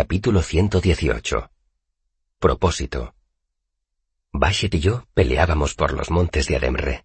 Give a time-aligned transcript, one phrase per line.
[0.00, 1.50] Capítulo 118.
[2.38, 3.16] Propósito.
[4.30, 7.04] Bashet y yo peleábamos por los montes de Ademre.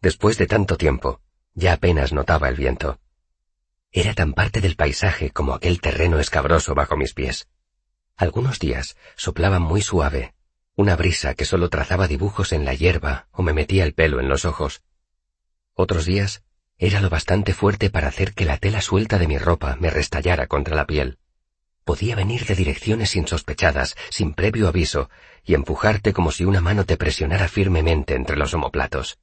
[0.00, 1.20] Después de tanto tiempo,
[1.54, 2.98] ya apenas notaba el viento.
[3.92, 7.46] Era tan parte del paisaje como aquel terreno escabroso bajo mis pies.
[8.16, 10.34] Algunos días soplaba muy suave,
[10.74, 14.28] una brisa que solo trazaba dibujos en la hierba o me metía el pelo en
[14.28, 14.82] los ojos.
[15.74, 16.42] Otros días
[16.78, 20.48] era lo bastante fuerte para hacer que la tela suelta de mi ropa me restallara
[20.48, 21.20] contra la piel
[21.84, 25.10] podía venir de direcciones insospechadas, sin previo aviso,
[25.44, 29.18] y empujarte como si una mano te presionara firmemente entre los omoplatos.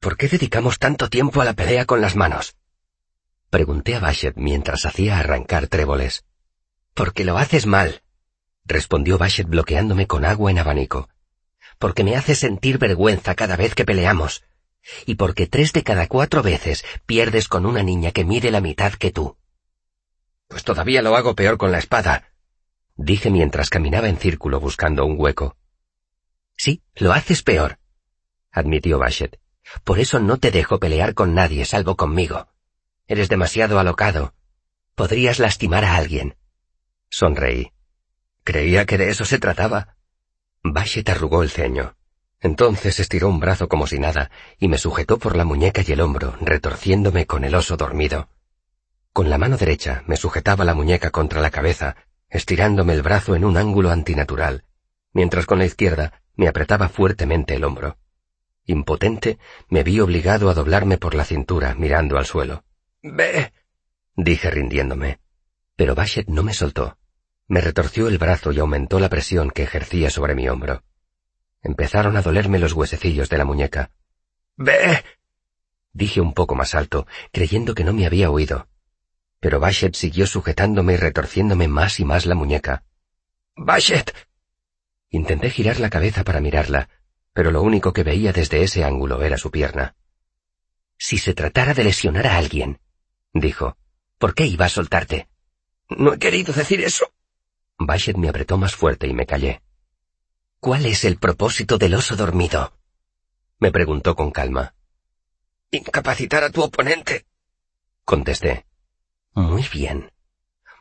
[0.00, 2.56] ¿Por qué dedicamos tanto tiempo a la pelea con las manos?
[3.50, 6.24] Pregunté a Bashet mientras hacía arrancar tréboles.
[6.94, 8.02] Porque lo haces mal,
[8.64, 11.08] respondió Bashet bloqueándome con agua en abanico.
[11.78, 14.42] Porque me haces sentir vergüenza cada vez que peleamos.
[15.04, 18.92] Y porque tres de cada cuatro veces pierdes con una niña que mide la mitad
[18.92, 19.36] que tú.
[20.48, 22.32] Pues todavía lo hago peor con la espada,
[22.96, 25.56] dije mientras caminaba en círculo buscando un hueco.
[26.56, 27.78] Sí, lo haces peor,
[28.50, 29.38] admitió Bashet.
[29.84, 32.48] Por eso no te dejo pelear con nadie salvo conmigo.
[33.08, 34.34] Eres demasiado alocado.
[34.94, 36.36] Podrías lastimar a alguien.
[37.08, 37.72] Sonreí.
[38.44, 39.96] Creía que de eso se trataba.
[40.62, 41.96] Bashet arrugó el ceño.
[42.40, 46.00] Entonces estiró un brazo como si nada y me sujetó por la muñeca y el
[46.00, 48.28] hombro, retorciéndome con el oso dormido.
[49.16, 51.96] Con la mano derecha me sujetaba la muñeca contra la cabeza,
[52.28, 54.64] estirándome el brazo en un ángulo antinatural,
[55.14, 57.96] mientras con la izquierda me apretaba fuertemente el hombro.
[58.66, 59.38] Impotente,
[59.70, 62.64] me vi obligado a doblarme por la cintura, mirando al suelo.
[63.02, 63.54] Ve,
[64.16, 65.18] dije rindiéndome.
[65.76, 66.98] Pero Bashet no me soltó.
[67.48, 70.82] Me retorció el brazo y aumentó la presión que ejercía sobre mi hombro.
[71.62, 73.92] Empezaron a dolerme los huesecillos de la muñeca.
[74.58, 75.02] Ve,
[75.94, 78.68] dije un poco más alto, creyendo que no me había oído
[79.40, 82.84] pero Bashet siguió sujetándome y retorciéndome más y más la muñeca.
[83.56, 84.14] ¡Bashet!
[85.10, 86.88] Intenté girar la cabeza para mirarla,
[87.32, 89.94] pero lo único que veía desde ese ángulo era su pierna.
[90.98, 92.80] Si se tratara de lesionar a alguien,
[93.32, 93.76] dijo,
[94.18, 95.28] ¿por qué iba a soltarte?
[95.88, 97.12] No he querido decir eso.
[97.78, 99.62] Bashet me apretó más fuerte y me callé.
[100.60, 102.76] ¿Cuál es el propósito del oso dormido?
[103.58, 104.74] me preguntó con calma.
[105.70, 107.26] Incapacitar a tu oponente,
[108.04, 108.65] contesté.
[109.36, 110.12] Muy bien.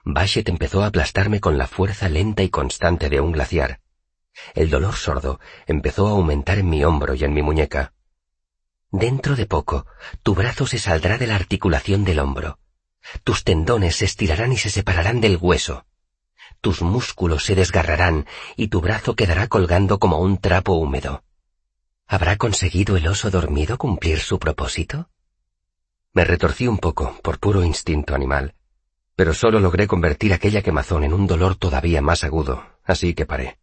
[0.05, 3.81] Bashet empezó a aplastarme con la fuerza lenta y constante de un glaciar.
[4.53, 7.93] El dolor sordo empezó a aumentar en mi hombro y en mi muñeca.
[8.91, 9.85] Dentro de poco,
[10.23, 12.57] tu brazo se saldrá de la articulación del hombro.
[13.25, 15.85] Tus tendones se estirarán y se separarán del hueso.
[16.61, 21.25] Tus músculos se desgarrarán y tu brazo quedará colgando como un trapo húmedo.
[22.07, 25.09] ¿Habrá conseguido el oso dormido cumplir su propósito?
[26.15, 28.55] Me retorcí un poco, por puro instinto animal,
[29.17, 33.57] pero solo logré convertir aquella quemazón en un dolor todavía más agudo, así que paré.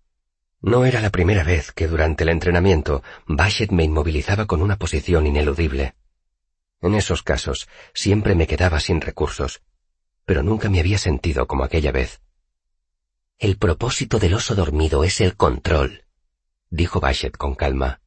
[0.61, 5.27] No era la primera vez que durante el entrenamiento Bashet me inmovilizaba con una posición
[5.27, 5.95] ineludible.
[6.83, 9.63] En esos casos siempre me quedaba sin recursos,
[10.27, 12.21] pero nunca me había sentido como aquella vez.
[13.39, 16.05] El propósito del oso dormido es el control,
[16.69, 18.03] dijo Bashet con calma.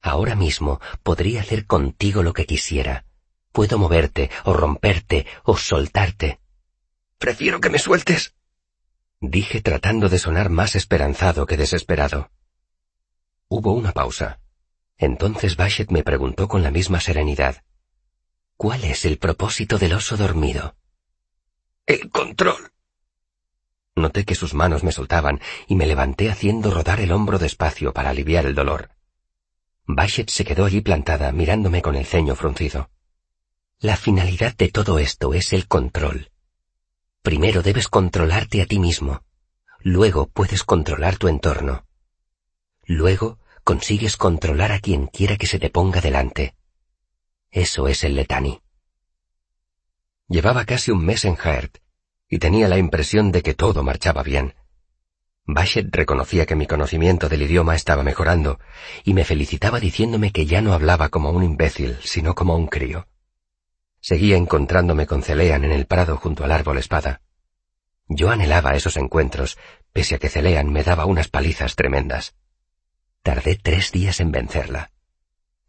[0.00, 3.04] Ahora mismo podría hacer contigo lo que quisiera,
[3.52, 6.40] Puedo moverte, o romperte, o soltarte.
[7.18, 8.34] Prefiero que me sueltes.
[9.20, 12.30] Dije tratando de sonar más esperanzado que desesperado.
[13.48, 14.40] Hubo una pausa.
[14.96, 17.62] Entonces Bashet me preguntó con la misma serenidad.
[18.56, 20.74] ¿Cuál es el propósito del oso dormido?
[21.86, 22.72] El control.
[23.94, 28.10] Noté que sus manos me soltaban y me levanté haciendo rodar el hombro despacio para
[28.10, 28.90] aliviar el dolor.
[29.86, 32.88] Bashet se quedó allí plantada mirándome con el ceño fruncido.
[33.82, 36.30] La finalidad de todo esto es el control.
[37.20, 39.24] Primero debes controlarte a ti mismo,
[39.80, 41.84] luego puedes controlar tu entorno.
[42.84, 46.54] Luego consigues controlar a quien quiera que se te ponga delante.
[47.50, 48.60] Eso es el letani.
[50.28, 51.78] Llevaba casi un mes en Haert
[52.28, 54.54] y tenía la impresión de que todo marchaba bien.
[55.44, 58.60] Bashet reconocía que mi conocimiento del idioma estaba mejorando
[59.02, 63.08] y me felicitaba diciéndome que ya no hablaba como un imbécil, sino como un crío.
[64.02, 67.22] Seguía encontrándome con Celean en el prado junto al árbol espada.
[68.08, 69.56] Yo anhelaba esos encuentros,
[69.92, 72.34] pese a que Celean me daba unas palizas tremendas.
[73.22, 74.90] Tardé tres días en vencerla.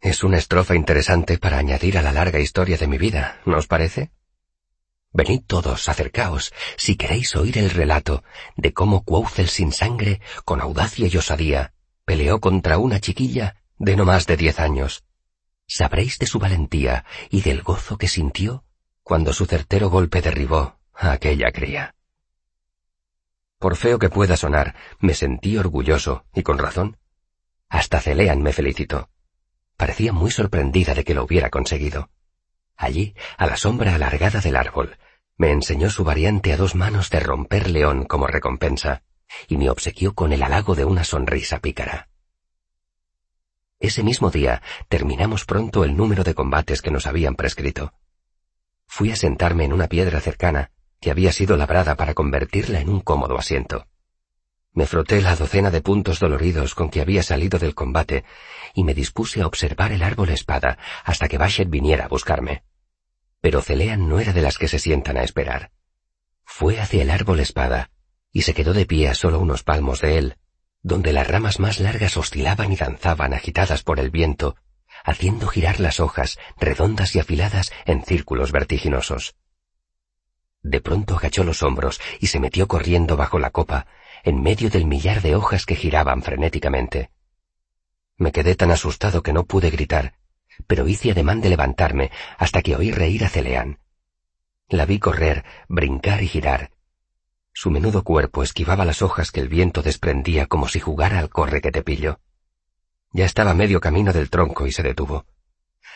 [0.00, 3.68] Es una estrofa interesante para añadir a la larga historia de mi vida, ¿no os
[3.68, 4.10] parece?
[5.12, 8.24] Venid todos, acercaos, si queréis oír el relato
[8.56, 11.72] de cómo Quauzel sin sangre, con audacia y osadía,
[12.04, 15.04] peleó contra una chiquilla de no más de diez años,
[15.66, 18.64] sabréis de su valentía y del gozo que sintió
[19.02, 21.94] cuando su certero golpe derribó aquella cría.
[23.58, 26.98] Por feo que pueda sonar, me sentí orgulloso, y con razón.
[27.68, 29.10] Hasta Celean me felicitó.
[29.76, 32.10] Parecía muy sorprendida de que lo hubiera conseguido.
[32.76, 34.96] Allí, a la sombra alargada del árbol,
[35.36, 39.02] me enseñó su variante a dos manos de romper león como recompensa,
[39.48, 42.08] y me obsequió con el halago de una sonrisa pícara.
[43.84, 47.92] Ese mismo día terminamos pronto el número de combates que nos habían prescrito.
[48.86, 50.70] Fui a sentarme en una piedra cercana
[51.02, 53.86] que había sido labrada para convertirla en un cómodo asiento.
[54.72, 58.24] Me froté la docena de puntos doloridos con que había salido del combate
[58.72, 62.64] y me dispuse a observar el árbol espada hasta que Bashet viniera a buscarme.
[63.42, 65.72] Pero Celean no era de las que se sientan a esperar.
[66.42, 67.90] Fue hacia el árbol espada
[68.32, 70.36] y se quedó de pie a solo unos palmos de él,
[70.84, 74.54] donde las ramas más largas oscilaban y danzaban agitadas por el viento,
[75.02, 79.34] haciendo girar las hojas redondas y afiladas en círculos vertiginosos.
[80.62, 83.86] De pronto agachó los hombros y se metió corriendo bajo la copa,
[84.24, 87.10] en medio del millar de hojas que giraban frenéticamente.
[88.18, 90.14] Me quedé tan asustado que no pude gritar,
[90.66, 93.78] pero hice ademán de levantarme hasta que oí reír a Celeán.
[94.68, 96.73] La vi correr, brincar y girar.
[97.56, 101.60] Su menudo cuerpo esquivaba las hojas que el viento desprendía como si jugara al corre
[101.60, 102.18] que te pillo.
[103.12, 105.24] Ya estaba medio camino del tronco y se detuvo.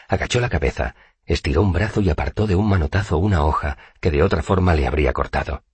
[0.08, 0.94] Agachó la cabeza,
[1.26, 4.86] estiró un brazo y apartó de un manotazo una hoja que de otra forma le
[4.86, 5.64] habría cortado.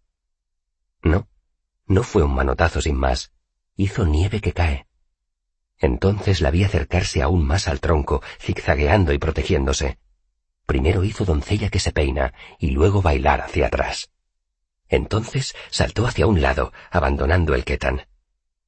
[1.03, 1.29] No,
[1.87, 3.33] no fue un manotazo sin más.
[3.77, 4.87] Hizo nieve que cae.
[5.77, 9.99] Entonces la vi acercarse aún más al tronco, zigzagueando y protegiéndose.
[10.65, 14.14] Primero hizo doncella que se peina y luego bailar hacia atrás.
[14.95, 18.07] Entonces saltó hacia un lado, abandonando el quetan.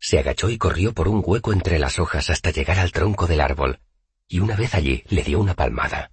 [0.00, 3.40] Se agachó y corrió por un hueco entre las hojas hasta llegar al tronco del
[3.40, 3.78] árbol,
[4.26, 6.11] y una vez allí le dio una palmada.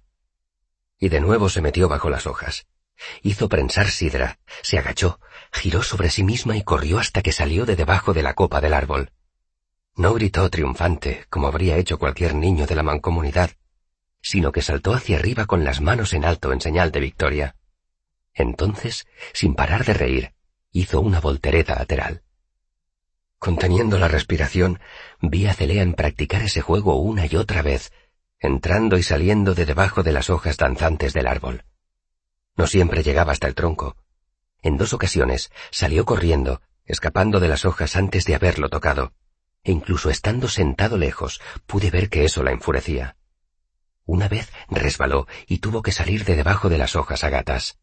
[1.00, 2.68] Y de nuevo se metió bajo las hojas.
[3.22, 5.18] Hizo prensar sidra, se agachó,
[5.50, 8.74] giró sobre sí misma y corrió hasta que salió de debajo de la copa del
[8.74, 9.10] árbol.
[9.96, 13.50] No gritó triunfante, como habría hecho cualquier niño de la mancomunidad,
[14.22, 17.56] sino que saltó hacia arriba con las manos en alto en señal de victoria.
[18.34, 20.34] Entonces, sin parar de reír,
[20.72, 22.22] hizo una voltereta lateral.
[23.38, 24.80] Conteniendo la respiración,
[25.20, 27.92] vi a Celean practicar ese juego una y otra vez,
[28.40, 31.64] entrando y saliendo de debajo de las hojas danzantes del árbol.
[32.56, 33.96] No siempre llegaba hasta el tronco.
[34.62, 39.12] En dos ocasiones salió corriendo, escapando de las hojas antes de haberlo tocado,
[39.62, 43.16] e incluso estando sentado lejos pude ver que eso la enfurecía.
[44.06, 47.78] Una vez resbaló y tuvo que salir de debajo de las hojas a gatas.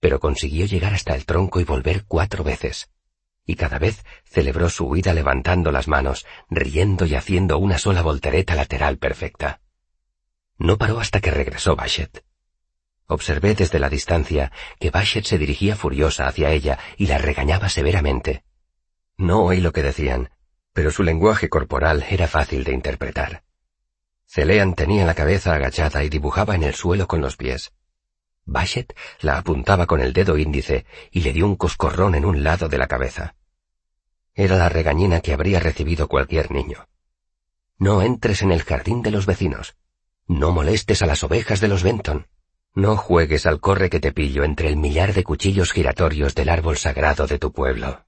[0.00, 2.90] Pero consiguió llegar hasta el tronco y volver cuatro veces,
[3.44, 8.54] y cada vez celebró su huida levantando las manos, riendo y haciendo una sola voltereta
[8.54, 9.60] lateral perfecta.
[10.58, 12.24] No paró hasta que regresó Bashet.
[13.06, 18.44] Observé desde la distancia que Bashet se dirigía furiosa hacia ella y la regañaba severamente.
[19.16, 20.28] No oí lo que decían,
[20.74, 23.44] pero su lenguaje corporal era fácil de interpretar.
[24.26, 27.72] Celean tenía la cabeza agachada y dibujaba en el suelo con los pies.
[28.48, 32.68] Bashet la apuntaba con el dedo índice y le dio un coscorrón en un lado
[32.68, 33.34] de la cabeza.
[34.34, 36.88] Era la regañina que habría recibido cualquier niño.
[37.76, 39.76] No entres en el jardín de los vecinos.
[40.26, 42.26] No molestes a las ovejas de los Benton.
[42.74, 46.78] No juegues al corre que te pillo entre el millar de cuchillos giratorios del árbol
[46.78, 48.07] sagrado de tu pueblo.